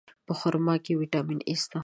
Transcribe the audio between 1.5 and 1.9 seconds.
A شته.